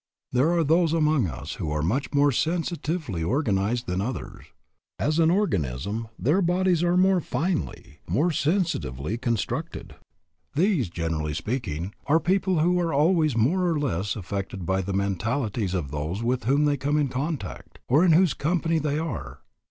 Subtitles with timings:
[0.31, 4.45] There are those among us who are much more sensitively organized than others.
[4.97, 9.93] As an organism their bodies are more finely, more sensitively constructed.
[10.55, 15.75] These, generally speaking, are people who are always more or less affected by the mentalities
[15.75, 19.41] of those with whom they come in contact, or in whose company they are.